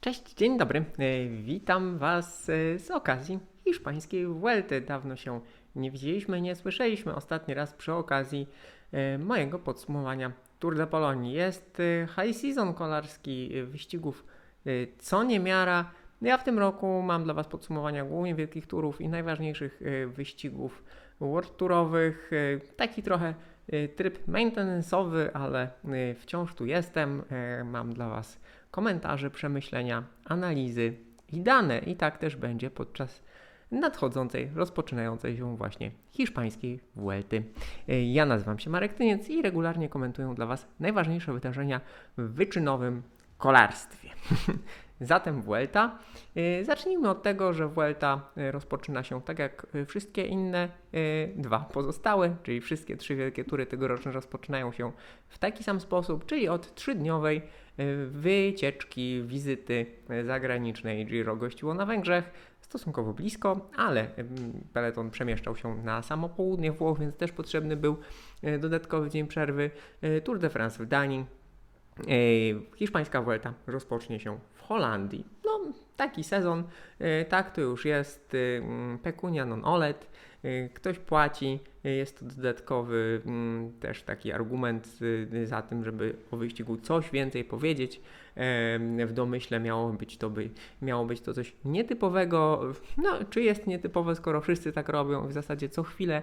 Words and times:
Cześć, 0.00 0.34
dzień 0.34 0.58
dobry. 0.58 0.84
E, 0.98 1.28
Witam 1.28 1.98
Was 1.98 2.48
e, 2.48 2.78
z 2.78 2.90
okazji 2.90 3.38
hiszpańskiej 3.64 4.26
Vuelty. 4.26 4.80
Dawno 4.80 5.16
się 5.16 5.40
nie 5.76 5.90
widzieliśmy, 5.90 6.40
nie 6.40 6.56
słyszeliśmy. 6.56 7.14
Ostatni 7.14 7.54
raz 7.54 7.74
przy 7.74 7.92
okazji 7.92 8.48
e, 8.92 9.18
mojego 9.18 9.58
podsumowania 9.58 10.32
Tour 10.58 10.76
de 10.76 10.86
Polonii. 10.86 11.32
Jest 11.32 11.82
high 12.16 12.36
season 12.36 12.74
kolarski 12.74 13.50
wyścigów 13.64 14.24
co 14.98 15.22
niemiara. 15.22 15.90
Ja 16.22 16.38
w 16.38 16.44
tym 16.44 16.58
roku 16.58 17.02
mam 17.02 17.24
dla 17.24 17.34
Was 17.34 17.48
podsumowania 17.48 18.04
głównie 18.04 18.34
wielkich 18.34 18.66
turów 18.66 19.00
i 19.00 19.08
najważniejszych 19.08 19.80
wyścigów 20.06 20.84
World 21.20 21.56
Tourowych. 21.56 22.30
Taki 22.76 23.02
trochę 23.02 23.34
tryb 23.96 24.28
maintenance'owy, 24.28 25.30
ale 25.32 25.70
wciąż 26.14 26.54
tu 26.54 26.66
jestem. 26.66 27.22
Mam 27.64 27.92
dla 27.94 28.08
Was 28.08 28.40
komentarze, 28.70 29.30
przemyślenia, 29.30 30.04
analizy 30.24 30.94
i 31.32 31.40
dane. 31.40 31.78
I 31.78 31.96
tak 31.96 32.18
też 32.18 32.36
będzie 32.36 32.70
podczas 32.70 33.22
nadchodzącej, 33.70 34.50
rozpoczynającej 34.54 35.36
się 35.36 35.56
właśnie 35.56 35.90
hiszpańskiej 36.10 36.80
Vuelty. 36.96 37.42
Ja 37.88 38.26
nazywam 38.26 38.58
się 38.58 38.70
Marek 38.70 38.94
Tyniec 38.94 39.28
i 39.28 39.42
regularnie 39.42 39.88
komentuję 39.88 40.32
dla 40.34 40.46
Was 40.46 40.66
najważniejsze 40.80 41.32
wydarzenia 41.32 41.80
w 42.18 42.34
wyczynowym 42.34 43.02
kolarstwie. 43.38 44.08
Zatem 45.00 45.42
Vuelta. 45.42 45.98
E, 46.36 46.64
Zacznijmy 46.64 47.10
od 47.10 47.22
tego, 47.22 47.52
że 47.52 47.68
Vuelta 47.68 48.20
e, 48.36 48.52
rozpoczyna 48.52 49.02
się 49.02 49.22
tak 49.22 49.38
jak 49.38 49.66
e, 49.74 49.84
wszystkie 49.84 50.26
inne 50.26 50.68
dwa 51.36 51.58
pozostałe, 51.58 52.36
czyli 52.42 52.60
wszystkie 52.60 52.96
trzy 52.96 53.16
wielkie 53.16 53.44
tury 53.44 53.66
tegoroczne 53.66 54.12
rozpoczynają 54.12 54.72
się 54.72 54.92
w 55.28 55.38
taki 55.38 55.64
sam 55.64 55.80
sposób, 55.80 56.26
czyli 56.26 56.48
od 56.48 56.74
trzydniowej 56.74 57.42
wycieczki, 58.10 59.22
wizyty 59.26 59.86
e, 60.08 60.24
zagranicznej. 60.24 61.06
Giro 61.06 61.36
gościło 61.36 61.74
na 61.74 61.86
Węgrzech, 61.86 62.30
stosunkowo 62.60 63.12
blisko, 63.12 63.70
ale 63.76 64.16
em, 64.16 64.28
peleton 64.72 65.10
przemieszczał 65.10 65.56
się 65.56 65.76
na 65.84 66.02
samo 66.02 66.28
południe 66.28 66.72
Włoch, 66.72 66.98
więc 66.98 67.16
też 67.16 67.32
potrzebny 67.32 67.76
był 67.76 67.96
dodatkowy 68.60 69.10
dzień 69.10 69.26
przerwy. 69.26 69.70
Tour 70.24 70.38
de 70.38 70.50
France 70.50 70.84
w 70.84 70.86
Danii, 70.86 71.24
Hiszpańska 72.76 73.22
Vuelta 73.22 73.54
rozpocznie 73.66 74.20
się 74.20 74.38
w 74.54 74.60
Holandii. 74.60 75.24
Taki 75.96 76.24
sezon, 76.24 76.64
e, 76.98 77.24
tak 77.24 77.50
to 77.54 77.60
już 77.60 77.84
jest. 77.84 78.34
e, 78.34 78.58
mm, 78.58 78.98
Pecunia 78.98 79.44
non 79.46 79.64
olet. 79.64 80.10
e, 80.44 80.68
Ktoś 80.68 80.98
płaci, 80.98 81.58
jest 81.84 82.18
to 82.20 82.24
dodatkowy 82.24 83.22
mm, 83.26 83.72
też 83.80 84.02
taki 84.02 84.32
argument 84.32 84.98
za 85.44 85.62
tym, 85.62 85.84
żeby 85.84 86.16
o 86.30 86.36
wyścigu 86.36 86.76
coś 86.76 87.10
więcej 87.10 87.44
powiedzieć. 87.44 88.00
W 89.06 89.12
domyśle 89.12 89.60
miało 89.60 89.92
być 89.92 90.18
to, 90.18 90.30
by, 90.30 90.50
miało 90.82 91.04
być 91.04 91.20
to 91.20 91.32
coś 91.34 91.56
nietypowego. 91.64 92.62
No, 92.96 93.10
czy 93.30 93.42
jest 93.42 93.66
nietypowe, 93.66 94.14
skoro 94.14 94.40
wszyscy 94.40 94.72
tak 94.72 94.88
robią? 94.88 95.26
W 95.28 95.32
zasadzie 95.32 95.68
co 95.68 95.82
chwilę 95.82 96.22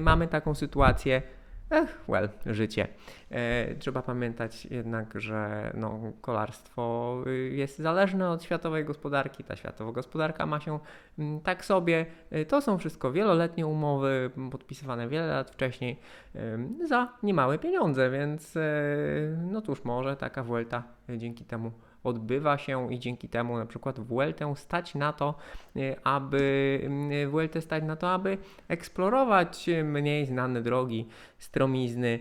mamy 0.00 0.28
taką 0.28 0.54
sytuację. 0.54 1.22
Ech, 1.70 2.04
well, 2.08 2.28
życie. 2.46 2.88
E, 3.30 3.74
trzeba 3.74 4.02
pamiętać 4.02 4.66
jednak, 4.66 5.20
że 5.20 5.70
no, 5.74 6.00
kolarstwo 6.20 7.16
y, 7.26 7.50
jest 7.50 7.78
zależne 7.78 8.30
od 8.30 8.44
światowej 8.44 8.84
gospodarki. 8.84 9.44
Ta 9.44 9.56
światowa 9.56 9.92
gospodarka 9.92 10.46
ma 10.46 10.60
się 10.60 10.78
mm, 11.18 11.40
tak 11.40 11.64
sobie. 11.64 12.06
Y, 12.32 12.46
To 12.46 12.60
są 12.60 12.78
wszystko 12.78 13.12
wieloletnie 13.12 13.66
umowy, 13.66 14.30
m, 14.36 14.50
podpisywane 14.50 15.08
wiele 15.08 15.26
lat 15.26 15.50
wcześniej 15.50 16.00
ym, 16.36 16.78
za 16.88 17.12
niemałe 17.22 17.58
pieniądze, 17.58 18.10
więc 18.10 18.56
e, 18.56 18.60
no 19.50 19.62
cóż, 19.62 19.84
może 19.84 20.16
taka 20.16 20.42
Vuelta 20.42 20.82
e, 21.08 21.18
dzięki 21.18 21.44
temu 21.44 21.72
odbywa 22.04 22.58
się 22.58 22.92
i 22.92 22.98
dzięki 22.98 23.28
temu 23.28 23.58
na 23.58 23.66
przykład 23.66 24.00
Vueltę 24.00 24.56
stać 24.56 24.94
na 24.94 25.12
to, 25.12 25.34
e, 25.76 26.06
aby 26.06 26.80
mm, 26.84 27.30
Vueltę 27.30 27.60
stać 27.60 27.84
na 27.84 27.96
to, 27.96 28.10
aby 28.10 28.38
eksplorować 28.68 29.70
mniej 29.84 30.26
znane 30.26 30.62
drogi, 30.62 31.08
stromizny, 31.38 32.18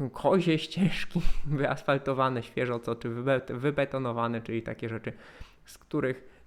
e, 0.00 0.10
kozie 0.12 0.58
ścieżki 0.58 1.20
wyasfaltowane 1.46 2.42
świeżo 2.42 2.78
co 2.78 2.94
czy 2.94 3.08
wybe- 3.08 3.54
wybetonowane, 3.54 4.40
czyli 4.40 4.62
takie 4.62 4.88
rzeczy, 4.88 5.12
z 5.64 5.78
których 5.78 6.40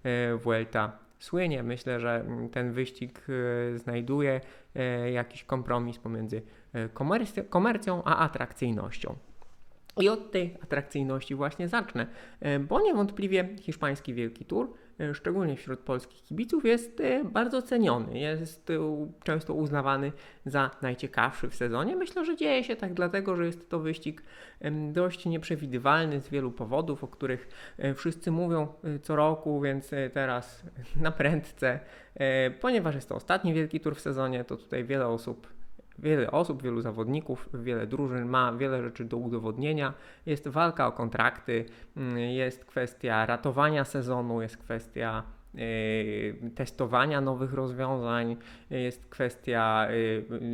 Vuelta 0.43 0.97
słynie. 1.19 1.63
Myślę, 1.63 1.99
że 1.99 2.25
ten 2.51 2.71
wyścig 2.71 3.27
znajduje 3.75 4.41
jakiś 5.13 5.43
kompromis 5.43 5.97
pomiędzy 5.97 6.41
komerc- 6.93 7.49
komercją 7.49 8.03
a 8.03 8.17
atrakcyjnością. 8.17 9.15
I 9.97 10.09
od 10.09 10.31
tej 10.31 10.57
atrakcyjności 10.63 11.35
właśnie 11.35 11.67
zacznę, 11.67 12.07
e, 12.39 12.59
bo 12.59 12.81
niewątpliwie 12.81 13.49
hiszpański 13.59 14.13
Wielki 14.13 14.45
Tour, 14.45 14.73
e, 14.99 15.13
szczególnie 15.13 15.55
wśród 15.55 15.79
polskich 15.79 16.23
kibiców, 16.23 16.65
jest 16.65 16.99
e, 16.99 17.23
bardzo 17.23 17.61
ceniony, 17.61 18.19
jest 18.19 18.71
często 19.23 19.53
uznawany 19.53 20.11
za 20.45 20.71
najciekawszy 20.81 21.49
w 21.49 21.55
sezonie. 21.55 21.95
Myślę, 21.95 22.25
że 22.25 22.35
dzieje 22.35 22.63
się 22.63 22.75
tak 22.75 22.93
dlatego, 22.93 23.35
że 23.35 23.45
jest 23.45 23.69
to 23.69 23.79
wyścig 23.79 24.23
dość 24.91 25.25
nieprzewidywalny 25.25 26.21
z 26.21 26.29
wielu 26.29 26.51
powodów, 26.51 27.03
o 27.03 27.07
których 27.07 27.47
wszyscy 27.95 28.31
mówią 28.31 28.67
co 29.01 29.15
roku, 29.15 29.61
więc 29.61 29.91
teraz 30.13 30.63
na 30.95 31.11
prędce, 31.11 31.79
ponieważ 32.61 32.95
jest 32.95 33.09
to 33.09 33.15
ostatni 33.15 33.53
Wielki 33.53 33.79
Tour 33.79 33.95
w 33.95 34.01
sezonie, 34.01 34.43
to 34.43 34.57
tutaj 34.57 34.83
wiele 34.83 35.07
osób 35.07 35.47
Wiele 35.99 36.31
osób, 36.31 36.63
wielu 36.63 36.81
zawodników, 36.81 37.49
wiele 37.53 37.87
drużyn 37.87 38.25
ma 38.25 38.53
wiele 38.53 38.83
rzeczy 38.83 39.05
do 39.05 39.17
udowodnienia. 39.17 39.93
Jest 40.25 40.47
walka 40.47 40.87
o 40.87 40.91
kontrakty, 40.91 41.65
mm, 41.97 42.17
jest 42.17 42.65
kwestia 42.65 43.25
ratowania 43.25 43.85
sezonu, 43.85 44.41
jest 44.41 44.57
kwestia 44.57 45.23
e, 45.55 45.59
testowania 46.55 47.21
nowych 47.21 47.53
rozwiązań, 47.53 48.37
jest 48.69 49.05
kwestia 49.05 49.87
e, 49.87 49.93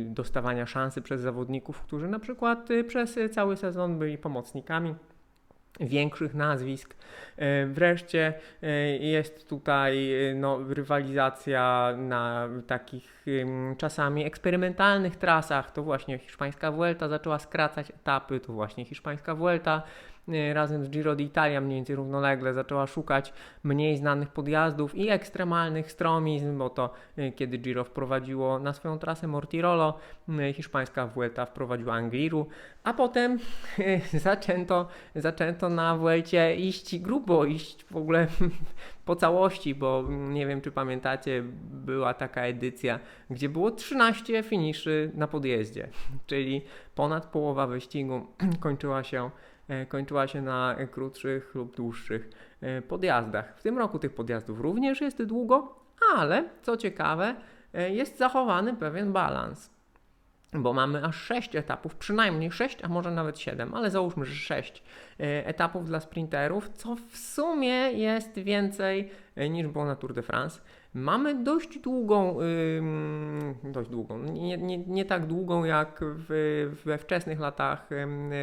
dostawania 0.04 0.66
szansy 0.66 1.02
przez 1.02 1.20
zawodników, 1.20 1.82
którzy 1.82 2.08
na 2.08 2.18
przykład 2.18 2.70
e, 2.70 2.84
przez 2.84 3.18
cały 3.30 3.56
sezon 3.56 3.98
byli 3.98 4.18
pomocnikami 4.18 4.94
większych 5.80 6.34
nazwisk. 6.34 6.94
E, 7.36 7.66
Wreszcie 7.66 8.34
e, 8.62 8.68
jest 8.96 9.48
tutaj 9.48 10.14
e, 10.30 10.34
no, 10.34 10.58
rywalizacja 10.68 11.94
na 11.96 12.48
takich 12.66 13.24
czasami 13.78 14.24
eksperymentalnych 14.24 15.16
trasach. 15.16 15.70
To 15.70 15.82
właśnie 15.82 16.18
hiszpańska 16.18 16.72
Vuelta 16.72 17.08
zaczęła 17.08 17.38
skracać 17.38 17.90
etapy, 17.90 18.40
to 18.40 18.52
właśnie 18.52 18.84
hiszpańska 18.84 19.34
Vuelta 19.34 19.82
razem 20.52 20.84
z 20.84 20.90
Giro 20.90 21.16
d'Italia 21.16 21.60
mniej 21.60 21.78
więcej 21.78 21.96
równolegle 21.96 22.54
zaczęła 22.54 22.86
szukać 22.86 23.32
mniej 23.64 23.96
znanych 23.96 24.28
podjazdów 24.28 24.94
i 24.94 25.08
ekstremalnych 25.08 25.92
stromizm, 25.92 26.58
bo 26.58 26.70
to 26.70 26.90
e, 27.16 27.32
kiedy 27.32 27.58
Giro 27.58 27.84
wprowadziło 27.84 28.58
na 28.58 28.72
swoją 28.72 28.98
trasę 28.98 29.26
Mortirolo, 29.26 29.98
e, 30.28 30.52
hiszpańska 30.52 31.06
Vuelta 31.06 31.46
wprowadziła 31.46 31.94
Angliru, 31.94 32.46
a 32.84 32.94
potem 32.94 33.38
zaczęto, 34.12 34.88
zaczęto 35.14 35.68
na 35.68 35.96
Vuelcie 35.96 36.56
iść 36.56 36.98
grubo, 36.98 37.44
iść 37.44 37.84
w 37.84 37.96
ogóle 37.96 38.26
po 39.04 39.16
całości, 39.16 39.74
bo 39.74 40.04
nie 40.10 40.46
wiem 40.46 40.60
czy 40.60 40.72
pamiętacie, 40.72 41.42
była 41.70 42.14
taka 42.14 42.42
edycja, 42.42 43.00
gdzie 43.30 43.48
było 43.48 43.70
13 43.70 44.42
finiszy 44.42 45.10
na 45.14 45.28
podjeździe, 45.28 45.88
czyli 46.26 46.62
ponad 46.94 47.26
połowa 47.26 47.66
wyścigu 47.66 48.26
kończyła 48.60 49.04
się, 49.04 49.24
e, 49.24 49.30
kończyła 49.88 50.26
się 50.26 50.42
na 50.42 50.76
krótszych 50.90 51.54
lub 51.54 51.76
dłuższych 51.76 52.30
e, 52.60 52.82
podjazdach. 52.82 53.58
W 53.58 53.62
tym 53.62 53.78
roku 53.78 53.98
tych 53.98 54.14
podjazdów 54.14 54.60
również 54.60 55.00
jest 55.00 55.22
długo, 55.22 55.74
ale 56.16 56.44
co 56.62 56.76
ciekawe, 56.76 57.34
e, 57.74 57.90
jest 57.90 58.18
zachowany 58.18 58.76
pewien 58.76 59.12
balans 59.12 59.70
bo 60.52 60.72
mamy 60.72 61.04
aż 61.04 61.16
6 61.16 61.56
etapów, 61.56 61.96
przynajmniej 61.96 62.50
6, 62.50 62.78
a 62.84 62.88
może 62.88 63.10
nawet 63.10 63.38
7, 63.38 63.74
ale 63.74 63.90
załóżmy, 63.90 64.24
że 64.24 64.34
6 64.34 64.82
etapów 65.18 65.86
dla 65.86 66.00
sprinterów, 66.00 66.68
co 66.68 66.96
w 67.10 67.16
sumie 67.16 67.92
jest 67.92 68.38
więcej 68.38 69.10
e, 69.36 69.48
niż 69.48 69.66
było 69.66 69.84
na 69.84 69.96
Tour 69.96 70.14
de 70.14 70.22
France. 70.22 70.60
Mamy 70.94 71.44
dość 71.44 71.78
długą, 71.78 72.38
dość 73.64 73.90
długą, 73.90 74.18
nie, 74.18 74.58
nie, 74.58 74.78
nie 74.78 75.04
tak 75.04 75.26
długą 75.26 75.64
jak 75.64 76.00
w, 76.02 76.76
we 76.84 76.98
wczesnych 76.98 77.40
latach, 77.40 77.88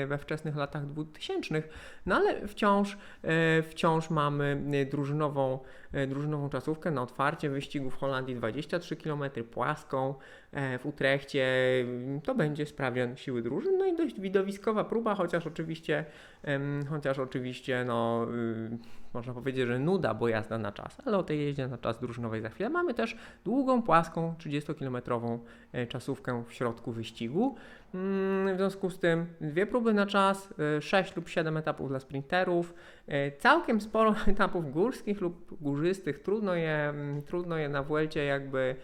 we 0.07 0.17
wczesnych 0.17 0.55
latach 0.55 0.85
2000, 0.85 1.63
no 2.05 2.15
ale 2.15 2.47
wciąż, 2.47 2.97
e, 3.23 3.63
wciąż 3.63 4.09
mamy 4.09 4.63
e, 4.73 4.85
drużynową, 4.85 5.59
e, 5.91 6.07
drużynową 6.07 6.49
czasówkę 6.49 6.91
na 6.91 7.01
otwarcie 7.01 7.49
wyścigu 7.49 7.89
w 7.89 7.95
Holandii 7.95 8.35
23 8.35 8.95
km 8.95 9.23
płaską, 9.51 10.15
e, 10.51 10.79
w 10.79 10.85
Utrechcie. 10.85 11.45
To 12.23 12.35
będzie 12.35 12.65
sprawdzian 12.65 13.17
siły 13.17 13.41
drużyn, 13.41 13.77
no 13.77 13.85
i 13.85 13.95
dość 13.95 14.19
widowiskowa 14.19 14.83
próba, 14.83 15.15
chociaż 15.15 15.47
oczywiście, 15.47 16.05
chociaż 16.89 17.19
oczywiście 17.19 17.85
no, 17.85 18.27
y, 18.33 18.77
można 19.17 19.33
powiedzieć, 19.33 19.67
że 19.67 19.79
nuda, 19.79 20.13
bo 20.13 20.27
jazda 20.27 20.57
na 20.57 20.71
czas, 20.71 20.97
ale 21.05 21.17
o 21.17 21.23
tej 21.23 21.39
jeździe 21.39 21.67
na 21.67 21.77
czas 21.77 21.99
drużynowej 21.99 22.41
za 22.41 22.49
chwilę. 22.49 22.69
Mamy 22.69 22.93
też 22.93 23.17
długą, 23.45 23.81
płaską, 23.81 24.33
30-kilometrową 24.39 25.39
e, 25.71 25.87
czasówkę 25.87 26.43
w 26.47 26.53
środku 26.53 26.91
wyścigu. 26.91 27.55
Mm, 27.93 28.55
w 28.55 28.57
związku 28.57 28.89
z 28.89 28.99
tym 28.99 29.25
dwie 29.41 29.65
próby 29.65 29.93
na 29.93 30.05
czas, 30.05 30.53
6 30.79 31.15
lub 31.15 31.29
7 31.29 31.57
etapów 31.57 31.89
dla 31.89 31.99
sprinterów, 31.99 32.73
całkiem 33.39 33.81
sporo 33.81 34.15
etapów 34.27 34.71
górskich 34.71 35.21
lub 35.21 35.61
górzystych. 35.61 36.19
Trudno 36.19 36.55
je, 36.55 36.89
mm, 36.89 37.21
trudno 37.21 37.57
je 37.57 37.69
na 37.69 37.83
Vuelcie 37.83 38.25
jakby 38.25 38.75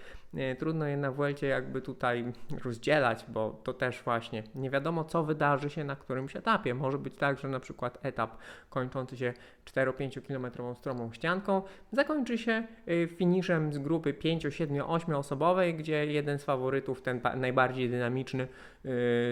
trudno 0.60 0.86
je 0.86 0.98
na 0.98 1.12
Vuelcie 1.12 1.48
jakby 1.48 1.82
tutaj 1.82 2.34
rozdzielać, 2.64 3.26
bo 3.28 3.60
to 3.64 3.74
też 3.74 4.02
właśnie 4.04 4.44
nie 4.56 4.70
wiadomo 4.70 5.04
co 5.04 5.24
wydarzy 5.24 5.70
się 5.70 5.84
na 5.84 5.96
którymś 5.96 6.36
etapie. 6.36 6.74
Może 6.74 6.98
być 6.98 7.16
tak, 7.16 7.40
że 7.40 7.48
na 7.48 7.60
przykład 7.60 8.00
etap 8.02 8.38
kończący 8.70 9.18
się 9.18 9.34
4-5 9.66 10.22
km 10.22 10.76
stromą 10.76 11.14
ścianką 11.14 11.62
zakończy 11.92 12.38
się 12.38 12.68
y, 12.88 13.08
finiszem 13.18 13.74
z 13.74 13.78
grupy 13.78 14.14
5, 14.14 14.48
7, 14.50 14.82
8 14.88 15.16
osobowej, 15.16 15.76
gdzie 15.76 16.06
jeden 16.06 16.40
z 16.40 16.44
faworytów, 16.44 17.02
ten 17.02 17.22
najbardziej 17.36 17.90
dynamiczny, 17.90 18.48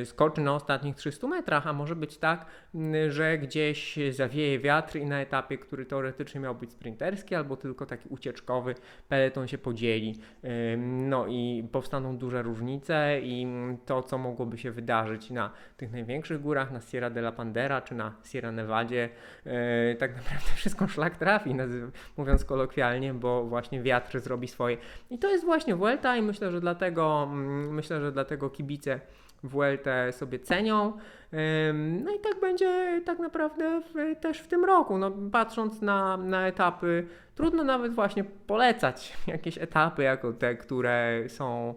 skoczy 0.06 0.42
na 0.42 0.56
ostatnich 0.56 0.96
300 0.96 1.28
metrach, 1.28 1.68
a 1.68 1.74
może 1.74 1.96
być 1.96 2.18
tak, 2.18 2.46
y, 2.76 3.12
że 3.12 3.38
gdzieś 3.38 4.00
zawieje 4.12 4.60
wiatr 4.60 4.96
i 4.96 5.06
na 5.06 5.22
etapie, 5.22 5.58
który 5.58 5.86
teoretycznie 5.86 6.42
miał 6.42 6.56
być 6.56 6.72
sprinterski 6.72 7.36
albo 7.36 7.58
tylko 7.58 7.86
taki 7.86 8.10
ucieczkowy, 8.10 8.76
peleton 9.10 9.48
się 9.48 9.58
podzieli 9.58 10.20
no 10.78 11.28
i 11.28 11.68
powstaną 11.72 12.18
duże 12.18 12.42
różnice 12.42 13.20
i 13.22 13.48
to, 13.86 14.04
co 14.04 14.18
mogłoby 14.18 14.58
się 14.58 14.72
wydarzyć 14.72 15.30
na 15.30 15.52
tych 15.78 15.92
największych 15.92 16.42
górach, 16.42 16.72
na 16.72 16.82
Sierra 16.82 17.10
de 17.10 17.20
la 17.20 17.32
Pandera 17.32 17.82
czy 17.82 17.96
na 17.96 18.14
Sierra 18.24 18.52
Nevadzie, 18.52 19.10
e, 19.46 19.96
tak 19.96 20.16
naprawdę 20.16 20.46
wszystko 20.56 20.88
szlak 20.88 21.18
trafi, 21.18 21.56
mówiąc 22.18 22.46
kolokwialnie, 22.46 23.14
bo 23.14 23.44
właśnie 23.44 23.82
wiatr 23.82 24.20
zrobi 24.20 24.48
swoje. 24.48 24.78
I 25.10 25.20
to 25.20 25.30
jest 25.30 25.46
właśnie 25.46 25.76
Vuelta 25.76 26.18
i 26.18 26.22
myślę, 26.22 26.52
że 26.52 26.62
dlatego, 26.62 27.24
mm, 27.24 27.74
myślę, 27.74 28.02
że 28.02 28.12
dlatego 28.12 28.50
kibice 28.50 29.00
WLT 29.44 29.86
sobie 30.12 30.40
cenią. 30.40 30.98
No 32.04 32.16
i 32.16 32.20
tak 32.20 32.40
będzie 32.42 33.02
tak 33.06 33.20
naprawdę 33.20 33.82
w, 33.82 34.20
też 34.20 34.40
w 34.40 34.48
tym 34.48 34.66
roku. 34.66 34.98
No, 34.98 35.12
patrząc 35.32 35.82
na, 35.82 36.18
na 36.18 36.48
etapy, 36.48 37.08
trudno 37.36 37.64
nawet 37.64 37.94
właśnie 37.94 38.24
polecać 38.24 39.18
jakieś 39.28 39.58
etapy 39.58 40.04
jako 40.04 40.34
te, 40.34 40.56
które 40.56 41.24
są, 41.28 41.76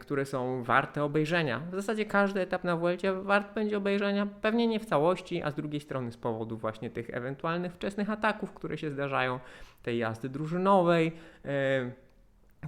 które 0.00 0.24
są 0.24 0.62
warte 0.62 1.04
obejrzenia. 1.04 1.60
W 1.72 1.74
zasadzie 1.74 2.04
każdy 2.04 2.40
etap 2.40 2.64
na 2.64 2.76
WLT 2.76 3.02
wart 3.22 3.54
będzie 3.54 3.76
obejrzenia, 3.76 4.26
pewnie 4.42 4.66
nie 4.66 4.80
w 4.80 4.86
całości, 4.86 5.42
a 5.42 5.50
z 5.50 5.54
drugiej 5.54 5.80
strony 5.80 6.12
z 6.12 6.16
powodu 6.16 6.56
właśnie 6.56 6.90
tych 6.90 7.10
ewentualnych 7.10 7.72
wczesnych 7.72 8.10
ataków, 8.10 8.52
które 8.52 8.78
się 8.78 8.90
zdarzają, 8.90 9.40
tej 9.82 9.98
jazdy 9.98 10.28
drużynowej, 10.28 11.12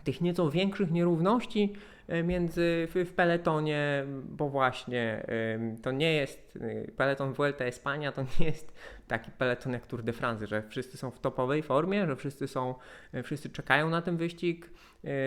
tych 0.04 0.20
nieco 0.20 0.50
większych 0.50 0.90
nierówności 0.90 1.72
między, 2.24 2.88
w, 2.90 3.08
w 3.08 3.14
peletonie, 3.14 4.04
bo 4.24 4.48
właśnie 4.48 5.26
to 5.82 5.92
nie 5.92 6.12
jest, 6.12 6.47
peleton 6.96 7.32
Vuelta 7.32 7.64
Espania 7.64 8.12
to 8.12 8.22
nie 8.40 8.46
jest 8.46 8.72
taki 9.08 9.30
peleton 9.30 9.72
jak 9.72 9.86
Tour 9.86 10.02
de 10.02 10.12
France, 10.12 10.46
że 10.46 10.62
wszyscy 10.62 10.96
są 10.96 11.10
w 11.10 11.20
topowej 11.20 11.62
formie, 11.62 12.06
że 12.06 12.16
wszyscy 12.16 12.48
są, 12.48 12.74
e, 13.12 13.22
wszyscy 13.22 13.50
czekają 13.50 13.90
na 13.90 14.02
ten 14.02 14.16
wyścig. 14.16 14.70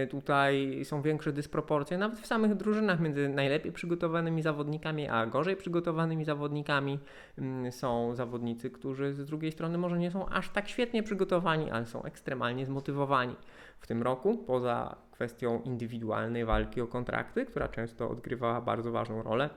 Tutaj 0.09 0.81
są 0.85 1.01
większe 1.01 1.33
dysproporcje, 1.33 1.97
nawet 1.97 2.19
w 2.19 2.27
samych 2.27 2.55
drużynach 2.55 2.99
między 2.99 3.29
najlepiej 3.29 3.71
przygotowanymi 3.71 4.41
zawodnikami, 4.41 5.07
a 5.07 5.25
gorzej 5.25 5.55
przygotowanymi 5.55 6.25
zawodnikami. 6.25 6.99
Mm, 7.37 7.71
są 7.71 8.15
zawodnicy, 8.15 8.69
którzy 8.69 9.13
z 9.13 9.25
drugiej 9.25 9.51
strony 9.51 9.77
może 9.77 9.99
nie 9.99 10.11
są 10.11 10.29
aż 10.29 10.49
tak 10.49 10.67
świetnie 10.67 11.03
przygotowani, 11.03 11.71
ale 11.71 11.85
są 11.85 12.03
ekstremalnie 12.03 12.65
zmotywowani 12.65 13.35
w 13.79 13.87
tym 13.87 14.03
roku, 14.03 14.37
poza 14.37 14.95
kwestią 15.11 15.61
indywidualnej 15.61 16.45
walki 16.45 16.81
o 16.81 16.87
kontrakty, 16.87 17.45
która 17.45 17.67
często 17.67 18.09
odgrywała 18.09 18.61
bardzo 18.61 18.91
ważną 18.91 19.23
rolę 19.23 19.49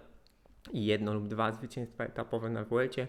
jedno 0.73 1.15
lub 1.15 1.29
dwa 1.29 1.53
zwycięstwa 1.53 2.05
etapowe 2.05 2.51
na 2.51 2.65
Vuelcie, 2.65 3.07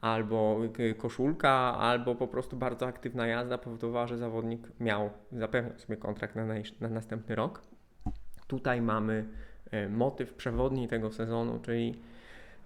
albo 0.00 0.60
koszulka, 0.98 1.50
albo 1.78 2.14
po 2.14 2.28
prostu 2.28 2.56
bardzo 2.56 2.86
aktywna 2.86 3.26
jazda 3.26 3.58
powodowała, 3.58 4.06
że 4.06 4.18
zawodnik 4.18 4.68
miał 4.80 5.10
zapewnić 5.32 5.80
sobie 5.80 5.96
kontrakt 5.96 6.36
na, 6.36 6.44
na 6.80 6.88
następny 6.88 7.34
rok. 7.34 7.62
Tutaj 8.46 8.82
mamy 8.82 9.28
e, 9.70 9.88
motyw 9.88 10.34
przewodni 10.34 10.88
tego 10.88 11.12
sezonu, 11.12 11.58
czyli 11.62 11.94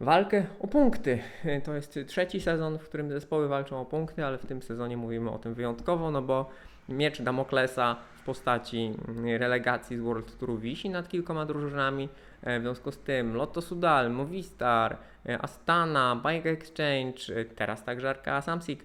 walkę 0.01 0.47
o 0.61 0.67
punkty. 0.67 1.19
E, 1.45 1.61
to 1.61 1.75
jest 1.75 1.99
trzeci 2.07 2.41
sezon, 2.41 2.79
w 2.79 2.89
którym 2.89 3.11
zespoły 3.11 3.49
walczą 3.49 3.81
o 3.81 3.85
punkty, 3.85 4.25
ale 4.25 4.39
w 4.39 4.47
tym 4.47 4.63
sezonie 4.63 4.97
mówimy 4.97 5.31
o 5.31 5.39
tym 5.39 5.55
wyjątkowo, 5.55 6.11
no 6.11 6.23
bo 6.23 6.51
miecz 6.89 7.23
Damoklesa 7.23 7.97
w 8.15 8.25
postaci 8.25 8.93
relegacji 9.39 9.97
z 9.97 10.01
World 10.01 10.39
Touru 10.39 10.59
wisi 10.59 10.91
nad 10.91 11.09
kilkoma 11.09 11.47
drużynami. 11.47 12.09
E, 12.43 12.59
w 12.59 12.63
związku 12.63 12.93
z 12.93 12.99
tym 12.99 13.35
Lotto 13.35 13.63
Sudal, 13.63 14.11
Movistar, 14.11 14.97
e, 15.29 15.43
Astana, 15.43 16.21
Bike 16.27 16.51
Exchange, 16.51 17.41
e, 17.41 17.45
teraz 17.45 17.85
także 17.85 18.11
Arka 18.11 18.43
Samsic, 18.43 18.81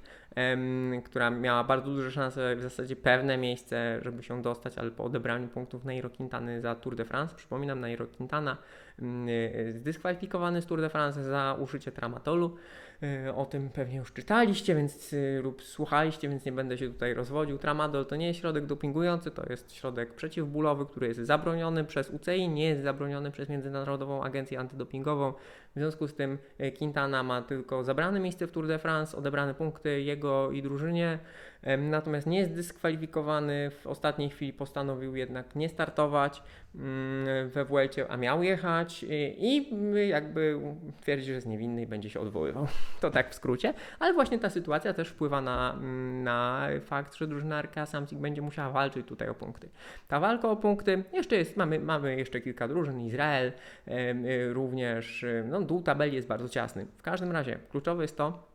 która 1.06 1.30
miała 1.30 1.64
bardzo 1.64 1.92
duże 1.92 2.12
szanse, 2.12 2.56
w 2.56 2.62
zasadzie 2.62 2.96
pewne 2.96 3.38
miejsce, 3.38 4.00
żeby 4.02 4.24
się 4.24 4.42
dostać, 4.42 4.78
ale 4.78 4.92
po 4.92 5.04
odebraniu 5.04 5.48
punktów 5.48 5.86
Nairo 5.86 6.10
Quintany 6.10 6.62
za 6.62 6.76
Tour 6.76 6.96
de 6.96 7.06
France. 7.06 7.36
Przypominam, 7.36 7.80
Nairo 7.80 8.08
Quintana 8.08 8.58
zdyskwalifikowany 9.74 10.62
z 10.62 10.66
Tour 10.66 10.82
de 10.82 10.90
France 10.90 11.24
za 11.24 11.58
użycie 11.60 11.92
tramatolu. 11.92 12.56
E, 13.04 13.36
o 13.36 13.46
tym 13.46 13.70
pewnie 13.70 13.98
już 13.98 14.14
czytaliście 14.14 14.76
więc, 14.76 15.14
e, 15.14 15.42
lub 15.42 15.64
słuchaliście, 15.64 16.30
więc 16.30 16.46
nie 16.46 16.52
będę 16.52 16.78
się 16.78 16.88
tutaj 16.88 17.14
rozwodził. 17.14 17.58
Tramadol 17.58 18.06
to 18.06 18.16
nie 18.16 18.28
jest 18.28 18.40
środek 18.40 18.66
dopingujący, 18.66 19.32
to 19.32 19.44
jest 19.50 19.74
środek 19.74 20.14
przeciwbólowy, 20.14 20.86
który 20.86 21.08
jest 21.08 21.20
zabroniony 21.20 21.84
przez 21.84 22.10
UCI, 22.10 22.50
nie 22.50 22.66
jest 22.66 22.84
zabroniony 22.84 23.32
przez 23.32 23.50
Międzynarodową 23.50 24.24
Agencję 24.24 24.60
Antydopingową. 24.60 25.34
W 25.76 25.80
związku 25.80 26.08
z 26.08 26.14
tym 26.14 26.38
e, 26.58 26.72
Quintana 26.72 27.24
ma 27.24 27.42
tylko 27.42 27.84
zabrane 27.84 28.20
miejsce 28.20 28.48
w 28.48 28.52
Tour 28.52 28.68
de 28.68 28.80
France, 28.80 29.18
odebrane 29.18 29.54
punkty 29.54 30.02
jego 30.02 30.52
i 30.52 30.62
drużynie. 30.62 31.20
Natomiast 31.78 32.28
nie 32.28 32.40
jest 32.40 32.54
dyskwalifikowany, 32.54 33.72
w 33.72 33.88
ostatniej 33.88 34.30
chwili 34.30 34.54
postanowił 34.54 35.16
jednak 35.16 35.56
nie 35.56 35.70
startować 35.70 36.44
mm, 36.76 37.50
we 37.50 37.66
Vuelcie, 37.66 38.08
a 38.12 38.18
miał 38.18 38.44
jechać 38.44 39.06
i 39.38 39.70
jakby 40.08 40.60
twierdzi, 41.02 41.26
że 41.26 41.32
jest 41.32 41.48
niewinny 41.48 41.82
i 41.82 41.88
będzie 41.88 42.10
się 42.10 42.20
odwoływał. 42.20 42.68
To 43.02 43.12
tak 43.12 43.30
w 43.30 43.36
skrócie, 43.36 43.74
ale 44.00 44.14
właśnie 44.14 44.40
ta 44.40 44.50
sytuacja 44.50 44.94
też 44.94 45.10
wpływa 45.10 45.42
na, 45.42 45.76
na 46.24 46.68
fakt, 46.82 47.16
że 47.16 47.28
drużyna 47.28 47.62
RK 47.62 47.86
Samsic 47.86 48.20
będzie 48.20 48.42
musiała 48.42 48.70
walczyć 48.70 49.08
tutaj 49.08 49.30
o 49.30 49.34
punkty. 49.34 49.70
Ta 50.08 50.20
walka 50.20 50.50
o 50.50 50.56
punkty, 50.56 51.04
jeszcze 51.14 51.36
jest, 51.36 51.58
mamy, 51.58 51.80
mamy 51.80 52.18
jeszcze 52.18 52.42
kilka 52.42 52.68
drużyn, 52.68 53.02
Izrael, 53.02 53.52
również, 54.50 55.26
no 55.46 55.62
dół 55.62 55.82
tabeli 55.82 56.16
jest 56.16 56.28
bardzo 56.28 56.50
ciasny. 56.50 56.86
W 56.98 57.02
każdym 57.02 57.32
razie 57.32 57.60
kluczowe 57.70 58.04
jest 58.04 58.18
to, 58.18 58.53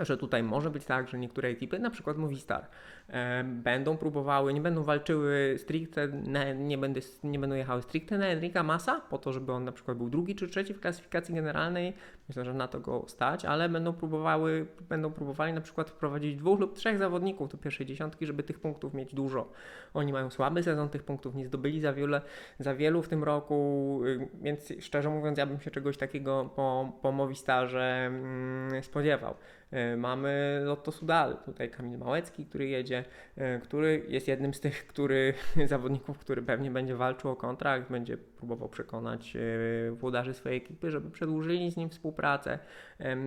że 0.00 0.16
tutaj 0.16 0.42
może 0.42 0.70
być 0.70 0.84
tak, 0.84 1.08
że 1.08 1.18
niektóre 1.18 1.48
ekipy, 1.48 1.78
na 1.78 1.90
przykład 1.90 2.16
Movistar, 2.16 2.66
e, 3.08 3.44
będą 3.44 3.96
próbowały, 3.96 4.54
nie 4.54 4.60
będą 4.60 4.82
walczyły 4.82 5.54
stricte, 5.58 6.08
nie, 6.54 6.78
będę, 6.78 7.00
nie 7.24 7.38
będą 7.38 7.56
jechały 7.56 7.82
stricte 7.82 8.18
na 8.18 8.26
Enrika 8.26 8.62
Massa, 8.62 9.00
po 9.00 9.18
to, 9.18 9.32
żeby 9.32 9.52
on 9.52 9.64
na 9.64 9.72
przykład 9.72 9.96
był 9.98 10.10
drugi 10.10 10.34
czy 10.34 10.48
trzeci 10.48 10.74
w 10.74 10.80
klasyfikacji 10.80 11.34
generalnej, 11.34 11.92
myślę, 12.28 12.44
że 12.44 12.54
na 12.54 12.68
to 12.68 12.80
go 12.80 13.04
stać, 13.06 13.44
ale 13.44 13.68
będą 13.68 13.92
próbowały, 13.92 14.66
będą 14.88 15.12
próbowali 15.12 15.52
na 15.52 15.60
przykład 15.60 15.90
wprowadzić 15.90 16.36
dwóch 16.36 16.60
lub 16.60 16.74
trzech 16.74 16.98
zawodników 16.98 17.48
do 17.48 17.58
pierwszej 17.58 17.86
dziesiątki, 17.86 18.26
żeby 18.26 18.42
tych 18.42 18.60
punktów 18.60 18.94
mieć 18.94 19.14
dużo. 19.14 19.48
Oni 19.94 20.12
mają 20.12 20.30
słaby 20.30 20.62
sezon, 20.62 20.88
tych 20.88 21.02
punktów 21.02 21.34
nie 21.34 21.46
zdobyli 21.46 21.80
za 21.80 21.92
wiele, 21.92 22.20
za 22.58 22.74
wielu 22.74 23.02
w 23.02 23.08
tym 23.08 23.24
roku, 23.24 24.00
y, 24.04 24.28
więc 24.42 24.72
szczerze 24.80 25.10
mówiąc, 25.10 25.38
ja 25.38 25.46
bym 25.46 25.60
się 25.60 25.70
czegoś 25.70 25.96
takiego 25.96 26.50
po, 26.56 26.92
po 27.02 27.12
Movistarze 27.12 28.06
mm, 28.06 28.82
spodziewał. 28.82 29.34
E, 29.74 29.96
mamy 29.96 30.60
Lotto 30.64 30.92
Sudal, 30.92 31.36
tutaj 31.44 31.70
Kamil 31.70 31.98
Małecki, 31.98 32.46
który 32.46 32.68
jedzie, 32.68 33.04
e, 33.36 33.58
który 33.58 34.04
jest 34.08 34.28
jednym 34.28 34.54
z 34.54 34.60
tych 34.60 34.86
który, 34.86 35.34
zawodników, 35.66 36.18
który 36.18 36.42
pewnie 36.42 36.70
będzie 36.70 36.96
walczył 36.96 37.30
o 37.30 37.36
kontrakt, 37.36 37.90
będzie 37.90 38.16
próbował 38.16 38.68
przekonać 38.68 39.36
włodarzy 39.92 40.34
swojej 40.34 40.58
ekipy, 40.58 40.90
żeby 40.90 41.10
przedłużyli 41.10 41.70
z 41.70 41.76
nim 41.76 41.90
współpracę. 41.90 42.13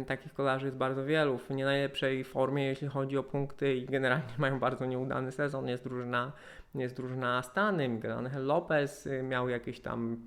Takich 0.08 0.34
kolarzy 0.34 0.66
jest 0.66 0.78
bardzo 0.78 1.06
wielu, 1.06 1.38
w 1.38 1.50
nie 1.50 1.66
najlepszej 1.66 2.24
formie, 2.24 2.66
jeśli 2.66 2.88
chodzi 2.88 3.18
o 3.18 3.24
punkty 3.24 3.76
i 3.76 3.86
generalnie 3.86 4.34
mają 4.44 4.60
bardzo 4.60 4.86
nieudany 4.86 5.32
sezon. 5.32 5.68
Jest 5.68 5.84
drużyna, 5.84 6.32
jest 6.76 6.96
drużyna 6.96 7.44
Stany, 7.44 7.88
Miguel 7.90 8.30
Lopez 8.46 9.10
miał 9.24 9.50
jakieś 9.50 9.80
tam 9.80 10.18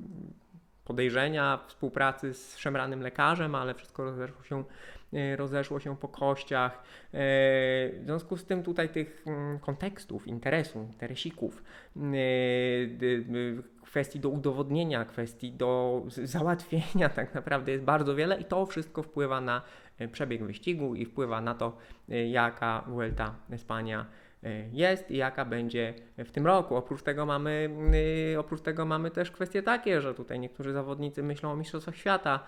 podejrzenia 0.90 1.58
współpracy 1.66 2.34
z 2.34 2.56
szemranym 2.56 3.00
lekarzem, 3.00 3.54
ale 3.54 3.74
wszystko 3.74 4.04
rozeszło 4.04 4.42
się 4.42 4.64
e, 5.12 5.36
rozeszło 5.36 5.80
się 5.80 5.96
po 5.96 6.08
kościach. 6.08 6.72
E, 6.72 6.78
w 7.12 8.00
związku 8.04 8.36
z 8.36 8.44
tym 8.44 8.62
tutaj 8.62 8.88
tych 8.88 9.22
mm, 9.26 9.58
kontekstów, 9.58 10.26
interesów, 10.26 10.82
interesików, 10.82 11.62
kwestii 13.90 14.20
do 14.20 14.28
udowodnienia, 14.28 15.04
kwestii 15.04 15.52
do 15.52 16.02
załatwienia 16.08 17.08
tak 17.16 17.34
naprawdę 17.34 17.72
jest 17.72 17.84
bardzo 17.84 18.14
wiele 18.14 18.40
i 18.40 18.44
to 18.44 18.66
wszystko 18.66 19.02
wpływa 19.02 19.40
na 19.40 19.62
przebieg 20.12 20.44
wyścigu 20.44 20.94
i 20.94 21.04
wpływa 21.04 21.40
na 21.40 21.54
to, 21.54 21.76
jaka 22.08 22.84
Vuelta 22.88 23.34
Espania 23.50 24.06
E, 24.44 24.68
jest 24.72 25.10
i 25.10 25.16
jaka 25.16 25.44
będzie 25.44 25.94
w 26.18 26.30
tym 26.30 26.46
roku. 26.46 26.76
Oprócz 26.76 27.02
tego 27.02 27.26
mamy, 27.26 27.70
oprócz 28.38 28.60
tego 28.60 28.86
mamy 28.86 29.10
też 29.10 29.30
kwestie 29.30 29.62
takie, 29.62 30.00
że 30.00 30.14
tutaj 30.14 30.40
niektórzy 30.40 30.72
zawodnicy 30.72 31.22
myślą 31.22 31.52
o 31.52 31.56
Mistrzostwach 31.56 31.96
Świata. 31.96 32.44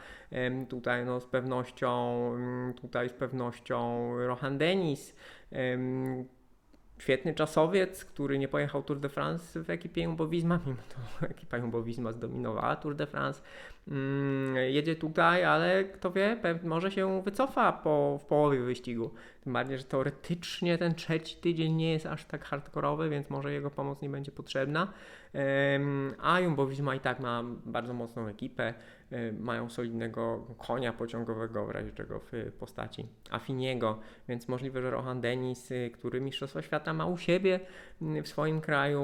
Tutaj 0.68 1.04
no, 1.04 1.20
z 1.20 1.26
pewnością, 1.26 2.16
mm, 2.34 2.74
tutaj 2.74 3.08
z 3.08 3.12
pewnością 3.12 4.08
Rohan 4.26 4.58
Denis, 4.58 5.16
świetny 7.02 7.34
czasowiec, 7.34 8.04
który 8.04 8.38
nie 8.38 8.48
pojechał 8.48 8.82
Tour 8.82 9.00
de 9.00 9.08
France 9.08 9.62
w 9.62 9.70
ekipie 9.70 10.08
Jumbo-Visma, 10.08 10.58
mimo 10.66 10.82
to 10.88 11.26
ekipa 11.30 11.58
Jumbo-Visma 11.58 12.12
zdominowała 12.12 12.76
Tour 12.76 12.94
de 12.94 13.06
France. 13.06 13.42
Mm, 13.88 14.56
jedzie 14.56 14.96
tutaj, 14.96 15.44
ale 15.44 15.84
kto 15.84 16.10
wie, 16.10 16.36
może 16.62 16.90
się 16.90 17.22
wycofa 17.22 17.72
po, 17.72 18.18
w 18.22 18.26
połowie 18.26 18.60
wyścigu. 18.60 19.10
Tym 19.44 19.52
bardziej, 19.52 19.78
że 19.78 19.84
teoretycznie 19.84 20.78
ten 20.78 20.94
trzeci 20.94 21.36
tydzień 21.36 21.72
nie 21.72 21.92
jest 21.92 22.06
aż 22.06 22.24
tak 22.24 22.44
hardkorowy, 22.44 23.08
więc 23.08 23.30
może 23.30 23.52
jego 23.52 23.70
pomoc 23.70 24.02
nie 24.02 24.10
będzie 24.10 24.32
potrzebna. 24.32 24.92
A 26.18 26.40
Jumbo-Visma 26.40 26.96
i 26.96 27.00
tak 27.00 27.20
ma 27.20 27.44
bardzo 27.66 27.94
mocną 27.94 28.26
ekipę, 28.26 28.74
e, 29.10 29.32
mają 29.32 29.70
solidnego 29.70 30.46
konia 30.58 30.92
pociągowego 30.92 31.66
w 31.66 31.70
razie 31.70 31.92
czego 31.92 32.20
w 32.20 32.52
postaci 32.58 33.06
Afiniego, 33.30 33.98
więc 34.28 34.48
możliwe, 34.48 34.82
że 34.82 34.90
Rohan 34.90 35.20
Denis, 35.20 35.70
y, 35.70 35.90
który 35.94 36.20
Mistrzostwa 36.20 36.62
Świata 36.62 36.92
ma 36.92 37.06
u 37.06 37.18
siebie 37.18 37.60
w 38.00 38.28
swoim 38.28 38.60
kraju, 38.60 39.02